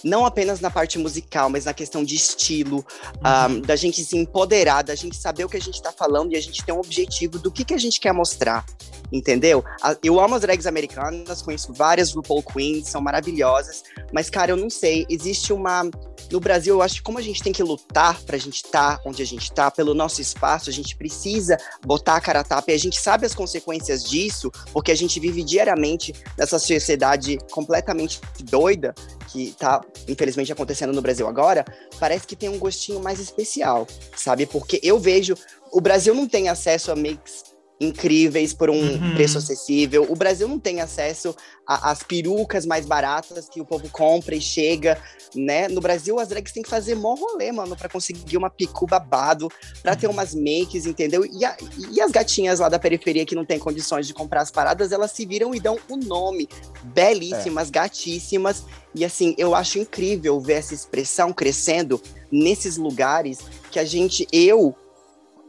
[0.04, 2.84] não apenas na parte musical, mas na questão de estilo,
[3.24, 3.56] uhum.
[3.56, 6.36] um, da gente se empoderar, da gente saber o que a gente tá falando e
[6.36, 8.64] a gente ter um objetivo do que, que a gente quer mostrar,
[9.12, 9.64] entendeu?
[10.02, 13.82] Eu amo as drags americanas, conheço várias RuPaul Queens, são maravilhosas,
[14.12, 15.88] mas, cara, eu não sei, existe uma.
[16.30, 19.02] No Brasil, eu acho que como a gente tem que lutar pra gente estar tá
[19.06, 21.56] onde a gente tá, pelo nosso espaço, a gente precisa
[21.86, 25.18] botar a cara a tapa e a gente sabe as consequências disso, porque a gente
[25.18, 28.94] vive diariamente nessa sociedade completamente doida
[29.30, 31.64] que tá, infelizmente, acontecendo no Brasil agora,
[31.98, 33.86] parece que tem um gostinho mais especial,
[34.16, 34.46] sabe?
[34.46, 35.34] Porque eu vejo.
[35.70, 39.14] O Brasil não tem acesso a mix incríveis por um uhum.
[39.14, 40.06] preço acessível.
[40.08, 41.34] O Brasil não tem acesso
[41.66, 45.00] às perucas mais baratas que o povo compra e chega,
[45.34, 45.68] né?
[45.68, 49.50] No Brasil, as drags têm que fazer mó rolê, mano, pra conseguir uma picu babado,
[49.82, 51.24] pra ter umas makes, entendeu?
[51.24, 51.56] E, a,
[51.92, 55.12] e as gatinhas lá da periferia que não tem condições de comprar as paradas, elas
[55.12, 56.48] se viram e dão o um nome.
[56.82, 57.70] Belíssimas, é.
[57.70, 58.64] gatíssimas.
[58.94, 62.00] E assim, eu acho incrível ver essa expressão crescendo
[62.32, 64.74] nesses lugares que a gente, eu,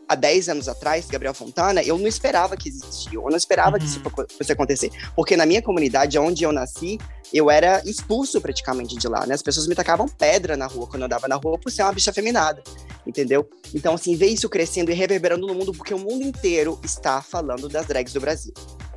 [0.09, 3.79] há 10 anos atrás, Gabriel Fontana, eu não esperava que existia, eu não esperava uhum.
[3.79, 4.25] que isso uhum.
[4.35, 4.91] fosse acontecer.
[5.15, 6.97] Porque na minha comunidade, onde eu nasci,
[7.31, 9.35] eu era expulso praticamente de lá, né?
[9.35, 11.93] As pessoas me tacavam pedra na rua quando eu andava na rua por ser uma
[11.93, 12.63] bicha feminada,
[13.05, 13.47] entendeu?
[13.71, 17.69] Então, assim, ver isso crescendo e reverberando no mundo, porque o mundo inteiro está falando
[17.69, 18.51] das drags do Brasil.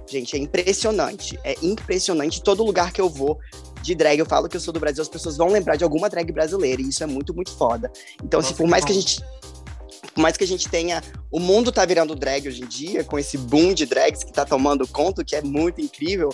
[0.09, 2.42] Gente, é impressionante, é impressionante.
[2.42, 3.38] Todo lugar que eu vou,
[3.83, 6.09] de drag, eu falo que eu sou do Brasil, as pessoas vão lembrar de alguma
[6.09, 7.92] drag brasileira, e isso é muito, muito foda.
[8.25, 9.22] Então, assim, Nossa, assim, por mais que, que a gente
[10.14, 11.02] por mais que a gente tenha.
[11.30, 14.44] O mundo tá virando drag hoje em dia, com esse boom de drags que tá
[14.44, 16.30] tomando conta, que é muito incrível.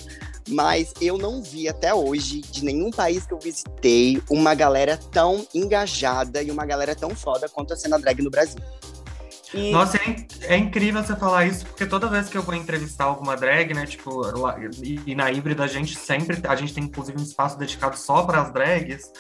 [0.49, 5.47] Mas eu não vi até hoje, de nenhum país que eu visitei, uma galera tão
[5.55, 8.61] engajada e uma galera tão foda quanto a cena drag no Brasil.
[9.53, 9.71] E...
[9.71, 13.35] Nossa, é, é, incrível você falar isso, porque toda vez que eu vou entrevistar alguma
[13.35, 17.19] drag, né, tipo, lá, e, e, na híbrida a gente sempre, a gente tem inclusive
[17.19, 19.11] um espaço dedicado só para as drags,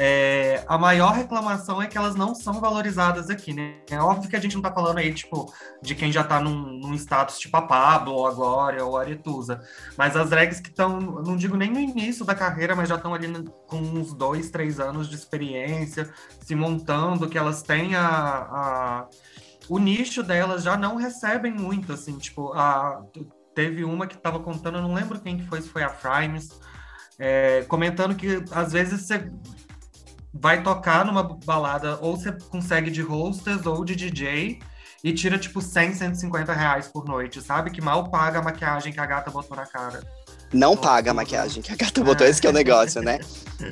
[0.00, 3.78] é, a maior reclamação é que elas não são valorizadas aqui, né?
[3.90, 6.78] É óbvio que a gente não tá falando aí, tipo, de quem já tá num,
[6.78, 9.60] num status tipo a Pablo, ou a Glória, ou a Aretusa.
[9.96, 13.12] Mas as drags que estão, não digo nem no início da carreira, mas já estão
[13.12, 13.26] ali
[13.66, 16.08] com uns dois, três anos de experiência,
[16.40, 19.08] se montando, que elas têm a, a
[19.68, 23.02] o nicho delas já não recebem muito, assim, tipo, a,
[23.52, 26.58] teve uma que estava contando, eu não lembro quem que foi, se foi a Frimes,
[27.18, 29.30] é, comentando que às vezes você
[30.40, 34.60] vai tocar numa balada, ou você consegue de hostess ou de DJ,
[35.02, 37.70] e tira tipo 100, 150 reais por noite, sabe?
[37.70, 40.02] Que mal paga a maquiagem que a gata botou na cara.
[40.52, 43.18] Não paga a maquiagem, que a gata botou esse que é o negócio, né?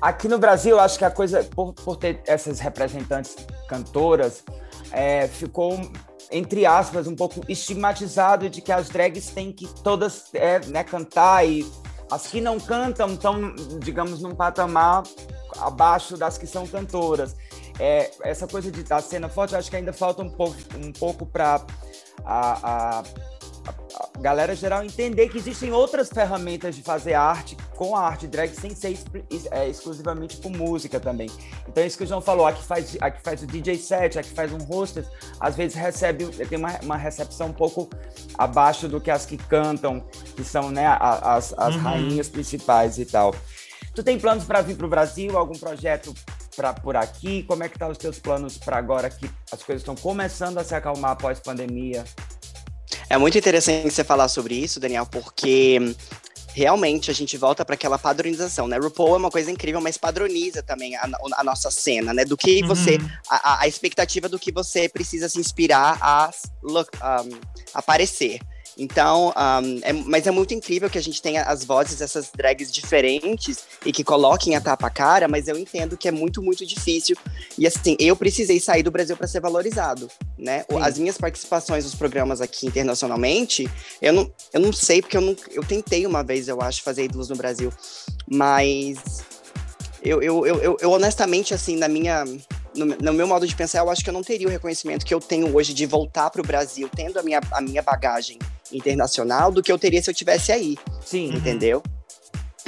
[0.00, 3.36] Aqui no Brasil, eu acho que a coisa, por, por ter essas representantes
[3.68, 4.44] cantoras,
[4.92, 5.90] é, ficou,
[6.30, 11.44] entre aspas, um pouco estigmatizado de que as drags têm que todas é, né, cantar
[11.44, 11.68] e
[12.10, 15.02] as que não cantam estão, digamos, num patamar
[15.60, 17.36] abaixo das que são cantoras.
[17.78, 21.24] É, essa coisa de da cena forte, acho que ainda falta um pouco, um pouco
[21.24, 21.64] para
[22.24, 23.04] a, a
[23.94, 28.54] a galera geral entender que existem outras ferramentas de fazer arte com a arte drag
[28.54, 28.98] sem ser
[29.50, 31.28] é, exclusivamente com música também.
[31.66, 34.18] Então, isso que o João falou, a que faz, a que faz o DJ set,
[34.18, 35.06] a que faz um hostess,
[35.40, 37.88] às vezes recebe, tem uma, uma recepção um pouco
[38.36, 40.00] abaixo do que as que cantam,
[40.36, 41.82] que são né, as, as uhum.
[41.82, 43.34] rainhas principais e tal.
[43.98, 45.36] Tu tem planos para vir para o Brasil?
[45.36, 46.14] Algum projeto
[46.54, 47.42] para por aqui?
[47.42, 50.62] Como é que tá os teus planos para agora que as coisas estão começando a
[50.62, 52.04] se acalmar após pandemia?
[53.10, 55.96] É muito interessante você falar sobre isso, Daniel, porque
[56.54, 58.78] realmente a gente volta para aquela padronização, né?
[58.78, 62.24] RuPaul é uma coisa incrível, mas padroniza também a, a nossa cena, né?
[62.24, 62.68] Do que uhum.
[62.68, 62.98] você.
[63.28, 66.30] A, a, expectativa do que você precisa se inspirar a
[66.62, 67.40] look, um,
[67.74, 68.38] aparecer.
[68.78, 72.70] Então, um, é, mas é muito incrível que a gente tenha as vozes dessas drags
[72.70, 77.16] diferentes e que coloquem a tapa cara, mas eu entendo que é muito, muito difícil.
[77.58, 80.64] E assim, eu precisei sair do Brasil para ser valorizado, né?
[80.70, 80.80] Sim.
[80.80, 83.68] As minhas participações nos programas aqui internacionalmente,
[84.00, 87.04] eu não, eu não sei, porque eu, não, eu tentei uma vez, eu acho, fazer
[87.04, 87.72] ídolos no Brasil,
[88.30, 89.24] mas
[90.00, 92.24] eu, eu, eu, eu, honestamente, assim, na minha
[92.76, 95.12] no, no, meu modo de pensar, eu acho que eu não teria o reconhecimento que
[95.12, 98.38] eu tenho hoje de voltar para o Brasil, tendo a minha, a minha bagagem
[98.72, 100.76] internacional, do que eu teria se eu tivesse aí.
[101.00, 101.34] Sim.
[101.34, 101.82] Entendeu?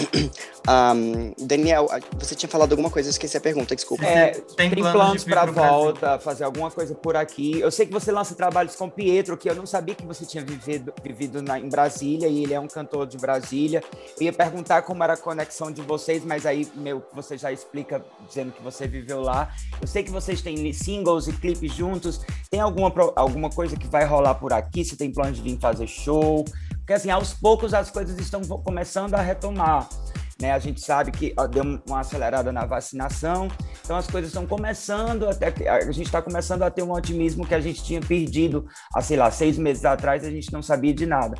[0.68, 4.04] Um, Daniel, você tinha falado alguma coisa, eu esqueci a pergunta, desculpa.
[4.04, 7.58] É, tem, tem planos, para volta, fazer alguma coisa por aqui.
[7.58, 10.44] Eu sei que você lança trabalhos com Pietro, que eu não sabia que você tinha
[10.44, 13.82] vivido, vivido na, em Brasília, e ele é um cantor de Brasília.
[14.16, 18.04] Eu ia perguntar como era a conexão de vocês, mas aí meu, você já explica
[18.28, 19.52] dizendo que você viveu lá.
[19.80, 22.20] Eu sei que vocês têm singles e clipes juntos.
[22.50, 24.84] Tem alguma, alguma coisa que vai rolar por aqui?
[24.84, 26.44] Você tem planos de vir fazer show?
[26.90, 29.88] Porque assim, aos poucos as coisas estão começando a retomar.
[30.42, 30.50] Né?
[30.50, 33.46] A gente sabe que deu uma acelerada na vacinação,
[33.84, 37.54] então as coisas estão começando até a gente está começando a ter um otimismo que
[37.54, 41.06] a gente tinha perdido há sei lá seis meses atrás a gente não sabia de
[41.06, 41.36] nada.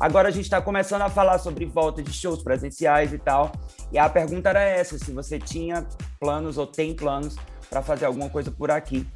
[0.00, 3.52] Agora a gente está começando a falar sobre volta de shows presenciais e tal.
[3.92, 5.86] E a pergunta era essa: se você tinha
[6.18, 7.36] planos ou tem planos
[7.68, 9.06] para fazer alguma coisa por aqui.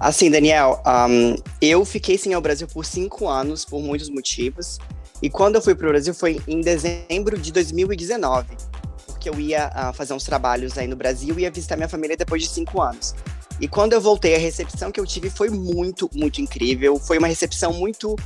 [0.00, 4.78] Assim, Daniel, um, eu fiquei sem ao Brasil por cinco anos, por muitos motivos.
[5.22, 8.56] E quando eu fui para o Brasil foi em dezembro de 2019,
[9.04, 12.16] porque eu ia uh, fazer uns trabalhos aí no Brasil e ia visitar minha família
[12.16, 13.14] depois de cinco anos.
[13.60, 16.98] E quando eu voltei, a recepção que eu tive foi muito, muito incrível.
[16.98, 18.16] Foi uma recepção muito,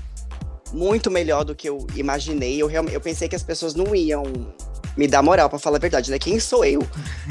[0.73, 2.57] muito melhor do que eu imaginei.
[2.63, 4.23] Eu, eu pensei que as pessoas não iam
[4.97, 6.19] me dar moral, para falar a verdade, né?
[6.19, 6.87] Quem sou eu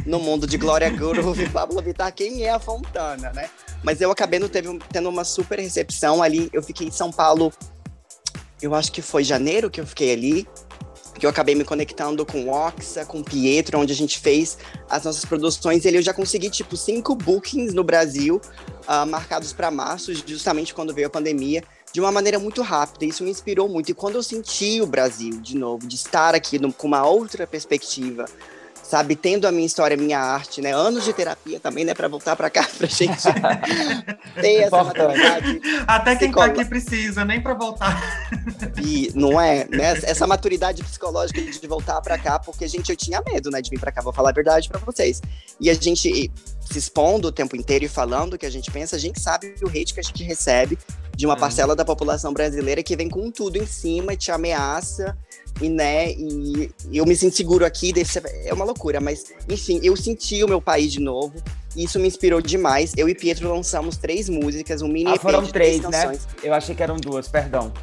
[0.05, 2.13] no mundo de Glória Groove Pablo Vittar?
[2.13, 3.49] Quem é a Fontana, né?
[3.83, 6.49] Mas eu acabei no, teve, tendo uma super recepção ali.
[6.53, 7.51] Eu fiquei em São Paulo
[8.65, 10.47] eu acho que foi janeiro que eu fiquei ali,
[11.19, 14.57] que eu acabei me conectando com Oxa, com Pietro, onde a gente fez
[14.89, 15.83] as nossas produções.
[15.83, 18.41] E ali eu já consegui, tipo, cinco bookings no Brasil,
[18.87, 23.05] uh, marcados para março, justamente quando veio a pandemia, de uma maneira muito rápida.
[23.05, 23.89] Isso me inspirou muito.
[23.89, 27.45] E quando eu senti o Brasil, de novo, de estar aqui no, com uma outra
[27.45, 28.25] perspectiva,
[28.83, 32.07] sabe, tendo a minha história, a minha arte, né, anos de terapia também, né, para
[32.07, 33.23] voltar para cá pra gente
[34.39, 35.61] ter essa maturidade.
[35.87, 38.29] Até quem tá aqui precisa, nem para voltar.
[38.83, 43.23] E não é, né, essa maturidade psicológica de voltar para cá, porque gente, eu tinha
[43.25, 45.21] medo, né, de vir para cá, vou falar a verdade para vocês.
[45.59, 46.29] E a gente
[46.59, 49.55] se expondo o tempo inteiro e falando o que a gente pensa, a gente sabe
[49.63, 50.77] o hate que a gente recebe
[51.15, 51.39] de uma hum.
[51.39, 55.17] parcela da população brasileira que vem com tudo em cima e te ameaça
[55.61, 59.95] e né, e eu me sinto seguro aqui, desse, é uma loucura, mas enfim, eu
[59.95, 61.33] senti o meu país de novo.
[61.75, 62.93] E isso me inspirou demais.
[62.95, 66.17] Eu e Pietro lançamos três músicas, um mini ah, foram três, três né?
[66.43, 67.73] Eu achei que eram duas, perdão.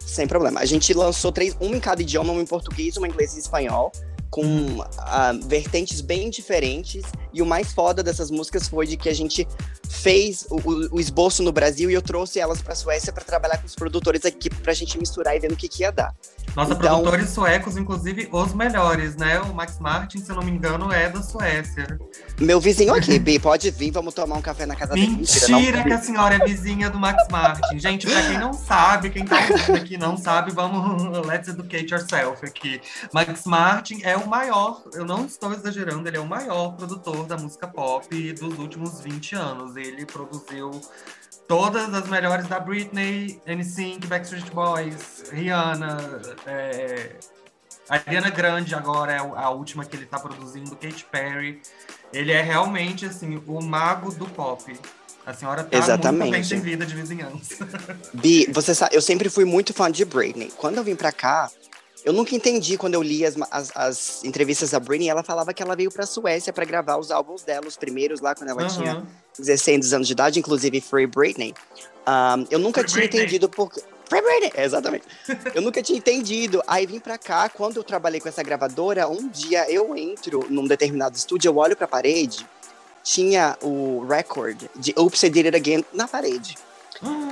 [0.00, 0.60] Sem problema.
[0.60, 3.40] A gente lançou três, uma em cada idioma, uma em português, uma em inglês e
[3.40, 3.92] espanhol
[4.34, 7.04] com uh, vertentes bem diferentes.
[7.32, 9.46] E o mais foda dessas músicas foi de que a gente
[9.88, 13.66] fez o, o esboço no Brasil e eu trouxe elas para Suécia para trabalhar com
[13.66, 16.12] os produtores aqui para a gente misturar e ver no que, que ia dar.
[16.56, 19.40] Nossa, então, produtores suecos, inclusive os melhores, né?
[19.40, 21.98] O Max Martin, se eu não me engano, é da Suécia.
[22.40, 25.08] Meu vizinho aqui, Bi, pode vir, vamos tomar um café na casa dele.
[25.08, 27.78] Mentira, Mentira que a senhora é vizinha do Max Martin.
[27.78, 29.36] Gente, para quem não sabe, quem tá
[29.74, 32.80] aqui não sabe, vamos let's educate yourself aqui.
[33.12, 37.36] Max Martin é o maior, eu não estou exagerando, ele é o maior produtor da
[37.36, 39.76] música pop dos últimos 20 anos.
[39.76, 40.80] Ele produziu
[41.48, 47.10] todas as melhores da Britney, NSYNC, Backstreet Boys, Rihanna, é,
[47.88, 51.60] Ariana Grande agora é a última que ele tá produzindo, Katy Perry.
[52.12, 54.74] Ele é realmente, assim, o mago do pop.
[55.26, 56.20] A senhora tá Exatamente.
[56.20, 57.66] muito bem servida de vizinhança.
[58.12, 60.52] Bi, você sabe, eu sempre fui muito fã de Britney.
[60.56, 61.50] Quando eu vim pra cá,
[62.04, 65.62] eu nunca entendi quando eu li as, as, as entrevistas da Britney, ela falava que
[65.62, 68.68] ela veio pra Suécia para gravar os álbuns dela, os primeiros lá, quando ela Uhum.
[68.68, 69.02] tinha
[69.38, 71.54] 16 anos de idade, inclusive Free Britney.
[72.06, 73.20] Um, eu nunca Free tinha Britney.
[73.22, 73.72] entendido por
[74.08, 75.04] Free Britney, é, exatamente.
[75.54, 76.62] eu nunca tinha entendido.
[76.66, 80.66] Aí vim pra cá, quando eu trabalhei com essa gravadora, um dia eu entro num
[80.66, 82.46] determinado estúdio, eu olho pra parede,
[83.02, 86.56] tinha o record de Oops, I Did It Again na parede.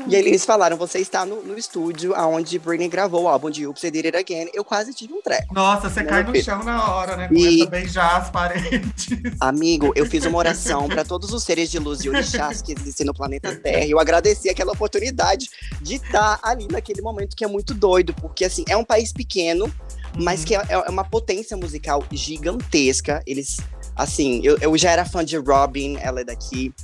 [0.08, 3.66] E aí eles falaram, você está no, no estúdio onde Britney gravou o álbum de
[3.66, 4.50] Oops, I Did It Again.
[4.52, 5.54] Eu quase tive um treco.
[5.54, 7.28] Nossa, você Não, cai no chão na hora, né?
[7.30, 9.06] E- Começa a beijar as paredes.
[9.40, 13.06] Amigo, eu fiz uma oração para todos os seres de luz e orixás que existem
[13.06, 13.84] no planeta Terra.
[13.84, 15.48] E eu agradeci aquela oportunidade
[15.80, 19.72] de estar ali naquele momento que é muito doido, porque assim, é um país pequeno,
[20.18, 23.22] mas que é, é uma potência musical gigantesca.
[23.26, 23.58] Eles,
[23.96, 26.74] assim, eu, eu já era fã de Robin, ela é daqui.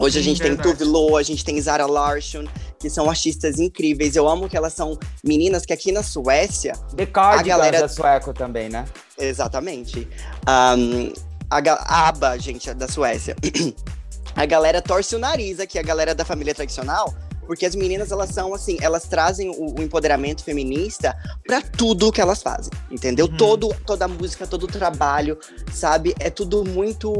[0.00, 0.68] Hoje a gente tem verdade.
[0.78, 2.44] Tove Lo, a gente tem Zara Larsson,
[2.78, 4.16] que são artistas incríveis.
[4.16, 8.32] Eu amo que elas são meninas que aqui na Suécia The Cardigans galera- é sueco
[8.32, 8.86] também, né?
[9.18, 10.08] Exatamente.
[10.48, 11.12] Um,
[11.50, 13.36] a, ga- a ABBA, gente, é da Suécia.
[14.34, 17.14] a galera torce o nariz aqui, a galera da família tradicional,
[17.50, 22.20] porque as meninas, elas são assim, elas trazem o, o empoderamento feminista pra tudo que
[22.20, 23.26] elas fazem, entendeu?
[23.26, 23.36] Uhum.
[23.36, 25.36] Todo, toda a música, todo o trabalho,
[25.72, 26.14] sabe?
[26.20, 27.12] É tudo muito...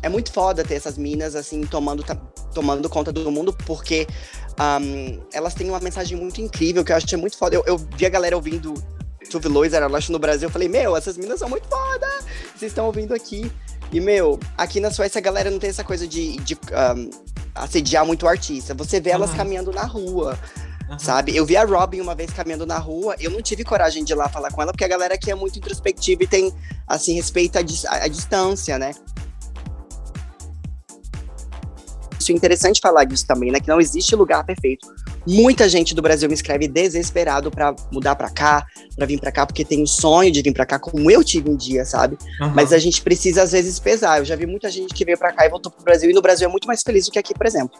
[0.00, 2.14] É muito foda ter essas minas, assim, tomando, ta-
[2.54, 4.06] tomando conta do mundo, porque
[4.58, 7.54] um, elas têm uma mensagem muito incrível, que eu acho que é muito foda.
[7.54, 8.72] Eu, eu vi a galera ouvindo
[9.30, 12.08] Tuve Lois, era no Brasil, eu falei, meu, essas meninas são muito foda!
[12.56, 13.52] Vocês estão ouvindo aqui.
[13.92, 17.10] E, meu, aqui na Suécia a galera não tem essa coisa de, de um,
[17.54, 18.72] assediar muito o artista.
[18.74, 19.36] Você vê elas Uhum.
[19.36, 20.38] caminhando na rua,
[20.88, 20.98] Uhum.
[20.98, 21.36] sabe?
[21.36, 24.16] Eu vi a Robin uma vez caminhando na rua, eu não tive coragem de ir
[24.16, 26.52] lá falar com ela, porque a galera aqui é muito introspectiva e tem,
[26.88, 27.18] assim,
[27.62, 28.92] dis- à- à distância, né?
[32.18, 33.60] Isso é interessante falar disso também, né?
[33.60, 34.86] Que não existe lugar perfeito.
[35.26, 38.66] Muita gente do Brasil me escreve desesperado pra mudar pra cá,
[38.96, 41.50] pra vir pra cá, porque tem o sonho de vir pra cá, como eu tive
[41.50, 42.18] um dia, sabe?
[42.40, 42.52] Uhum.
[42.54, 44.18] Mas a gente precisa, às vezes, pesar.
[44.18, 46.22] Eu já vi muita gente que veio pra cá e voltou pro Brasil, e no
[46.22, 47.78] Brasil é muito mais feliz do que aqui, por exemplo.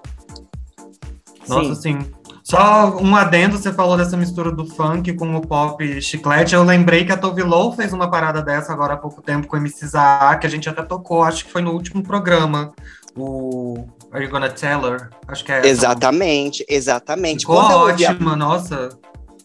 [1.48, 1.98] Nossa, sim.
[2.44, 6.54] Só um adendo, você falou dessa mistura do funk com o pop chiclete.
[6.54, 9.56] Eu lembrei que a Tove Lo fez uma parada dessa agora há pouco tempo com
[9.56, 12.72] o MC Zaha, que a gente até tocou, acho que foi no último programa.
[13.16, 15.08] O Are You Gonna Tell Her?
[15.26, 15.68] Acho que é essa.
[15.68, 17.40] Exatamente, exatamente.
[17.40, 18.90] Ficou Quando eu, ouvi a, ótima, nossa.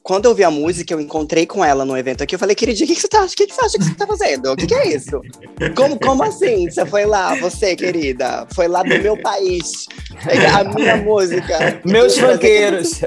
[0.04, 2.36] quando eu ouvi a música, eu encontrei com ela no evento aqui.
[2.36, 3.96] Eu falei, queridinha, o que, que você tá, o que, que você acha que você
[3.96, 4.52] tá fazendo?
[4.52, 5.22] O que, que é isso?
[5.74, 6.70] Como, como assim?
[6.70, 8.46] Você foi lá, você, querida?
[8.54, 9.88] Foi lá do meu país.
[10.26, 11.82] Pegar a minha música.
[11.86, 13.00] Meus funkeiros.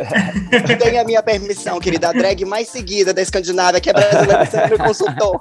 [0.82, 2.08] Tem a minha permissão, querida.
[2.08, 5.40] A drag mais seguida da Escandinávia, que é brasileira, você me consultou.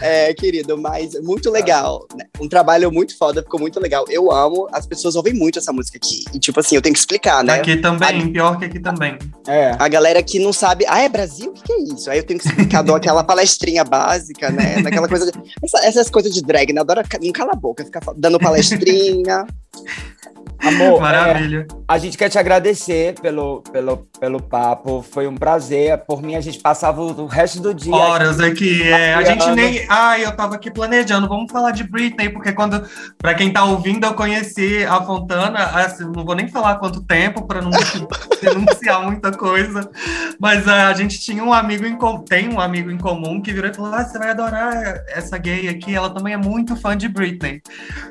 [0.00, 2.06] É, querido, mas muito legal.
[2.16, 2.24] né?
[2.40, 4.04] Um trabalho muito foda, ficou muito legal.
[4.08, 6.24] Eu amo, as pessoas ouvem muito essa música aqui.
[6.32, 7.54] E, tipo assim, eu tenho que explicar, né?
[7.54, 9.18] Aqui também, pior que aqui também.
[9.46, 9.74] É.
[9.78, 11.50] A galera que não sabe, ah, é Brasil?
[11.50, 12.10] O que, que é isso?
[12.10, 14.80] Aí eu tenho que explicar, dou aquela palestrinha básica, né?
[14.82, 15.30] Daquela coisa.
[15.30, 16.80] De, essa- essas coisas de drag, né?
[16.80, 19.46] Adora ca- não cala a boca, ficar dando palestrinha.
[20.62, 21.66] Amor, é, Maravilha.
[21.88, 25.02] a gente quer te agradecer pelo, pelo, pelo papo.
[25.02, 25.96] Foi um prazer.
[26.06, 27.94] Por mim, a gente passava o resto do dia.
[27.94, 28.82] Horas aqui.
[28.82, 29.86] É, a gente nem.
[29.88, 31.28] Ai, eu tava aqui planejando.
[31.28, 32.84] Vamos falar de Britney, porque quando.
[33.16, 35.58] Pra quem tá ouvindo, eu conheci a Fontana.
[35.58, 37.70] Assim, não vou nem falar quanto tempo pra não
[38.42, 39.90] denunciar muita coisa.
[40.38, 42.22] Mas ah, a gente tinha um amigo em comum.
[42.22, 44.74] Tem um amigo em comum que virou e falou: Ah, você vai adorar
[45.08, 45.94] essa gay aqui.
[45.94, 47.62] Ela também é muito fã de Britney.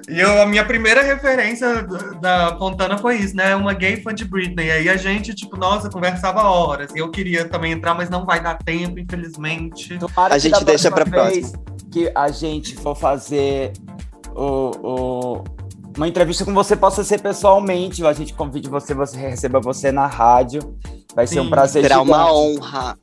[0.09, 1.83] E eu, a minha primeira referência
[2.19, 3.55] da da Fontana foi isso, né?
[3.55, 4.71] Uma gay fã de Britney.
[4.71, 6.91] Aí a gente, tipo, nossa, conversava horas.
[6.95, 9.97] E eu queria também entrar, mas não vai dar tempo, infelizmente.
[9.97, 11.53] Tomara A gente deixa próxima pra vez
[11.91, 13.73] Que a gente for fazer
[14.35, 15.43] o, o-
[15.97, 18.05] uma entrevista com você, possa ser pessoalmente.
[18.05, 20.77] A gente convide você, você receba você na rádio.
[21.15, 22.33] Vai ser um Sim, prazer Será uma gigante.
[22.33, 22.97] honra.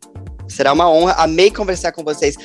[0.48, 1.12] Será uma honra.
[1.18, 2.36] Amei conversar com vocês.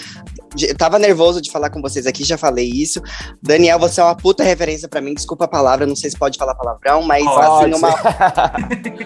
[0.59, 3.01] Eu tava nervoso de falar com vocês aqui, já falei isso.
[3.41, 5.13] Daniel, você é uma puta referência pra mim.
[5.13, 7.75] Desculpa a palavra, não sei se pode falar palavrão, mas assim, Pode.
[7.75, 7.95] uma,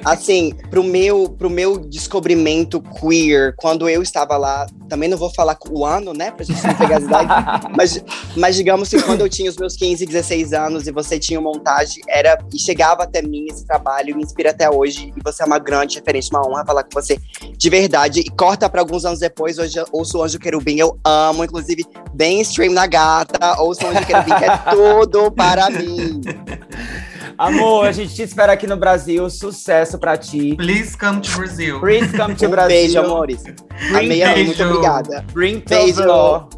[0.11, 5.57] assim, pro meu, pro meu descobrimento queer, quando eu estava lá, também não vou falar
[5.69, 8.03] o ano, né, pra gente não pegar as idades, mas,
[8.35, 12.01] mas digamos que quando eu tinha os meus 15, 16 anos e você tinha montagem,
[12.07, 15.59] era, e chegava até mim esse trabalho, me inspira até hoje, e você é uma
[15.59, 17.19] grande referência, uma honra falar com você
[17.57, 20.99] de verdade, e corta pra alguns anos depois, hoje eu ouço o Anjo Querubim, eu
[21.03, 21.83] amo, inclusive,
[22.13, 26.21] bem stream na gata, ouço o Anjo Querubim, que é tudo para mim.
[27.37, 29.29] Amor, a gente te espera aqui no Brasil.
[29.29, 30.55] Sucesso pra ti.
[30.55, 31.79] Please come to Brazil.
[31.81, 32.69] Please come to Um Brasil.
[32.77, 33.43] beijo, amores.
[33.89, 34.69] Amei, amei, muito beijo.
[34.73, 35.25] obrigada.
[35.33, 36.03] Bring Beijo.
[36.05, 36.49] Tovlo.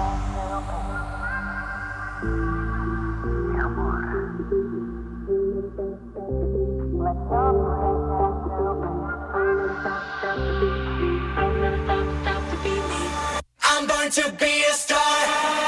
[0.00, 0.06] I'm
[13.86, 15.67] born to be a star.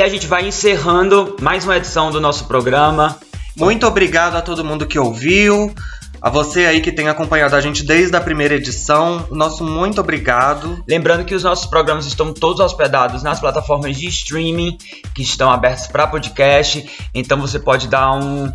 [0.00, 3.18] E a gente vai encerrando mais uma edição do nosso programa.
[3.54, 5.74] Muito obrigado a todo mundo que ouviu.
[6.22, 9.26] A você aí que tem acompanhado a gente desde a primeira edição.
[9.30, 10.82] Nosso muito obrigado.
[10.88, 14.78] Lembrando que os nossos programas estão todos hospedados nas plataformas de streaming
[15.14, 16.88] que estão abertas para podcast.
[17.14, 18.50] Então você pode dar um.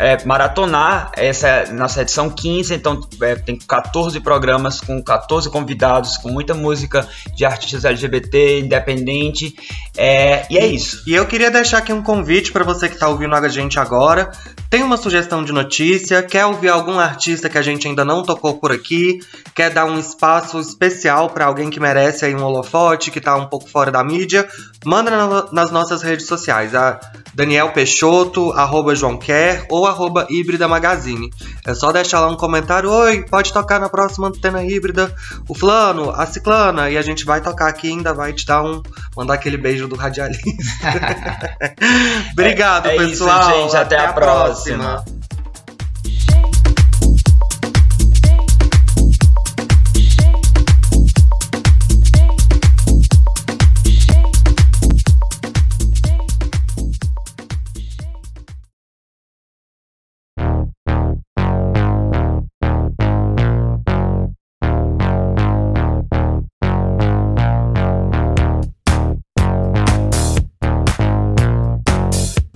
[0.00, 2.74] É, maratonar essa é nossa edição 15.
[2.74, 9.54] Então é, tem 14 programas com 14 convidados, com muita música de artistas LGBT, independente.
[9.96, 11.02] É, e é isso.
[11.06, 14.32] E eu queria deixar aqui um convite para você que está ouvindo a gente agora.
[14.70, 16.22] Tem uma sugestão de notícia?
[16.22, 19.18] Quer ouvir algum artista que a gente ainda não tocou por aqui?
[19.52, 23.46] Quer dar um espaço especial para alguém que merece aí um holofote, que tá um
[23.46, 24.48] pouco fora da mídia?
[24.84, 27.00] Manda na- nas nossas redes sociais, a
[27.34, 31.30] Daniel Peixoto, arroba João Quer ou arroba Híbrida Magazine.
[31.66, 35.12] É só deixar lá um comentário, oi, pode tocar na próxima antena híbrida
[35.48, 38.80] o fulano, a ciclana, e a gente vai tocar aqui ainda vai te dar um.
[39.16, 40.48] mandar aquele beijo do radialista.
[42.32, 43.62] Obrigado, É isso, pessoal.
[43.62, 43.76] gente.
[43.76, 44.59] Até a próxima.
[44.68, 45.04] ます。
[45.04, 45.19] さな。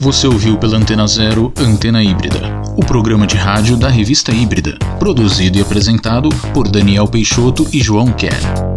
[0.04, 5.56] Você ouviu pela Antena Zero Antena Híbrida, o programa de rádio da revista Híbrida, produzido
[5.56, 8.73] e apresentado por Daniel Peixoto e João Kerr.